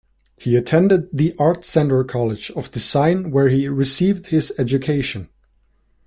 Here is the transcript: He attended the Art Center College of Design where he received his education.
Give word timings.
He 0.35 0.55
attended 0.55 1.15
the 1.15 1.35
Art 1.37 1.63
Center 1.63 2.03
College 2.03 2.49
of 2.55 2.71
Design 2.71 3.29
where 3.29 3.49
he 3.49 3.67
received 3.67 4.25
his 4.29 4.51
education. 4.57 5.29